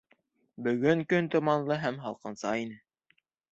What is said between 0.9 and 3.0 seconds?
көн томанлы һәм һалҡынса ине.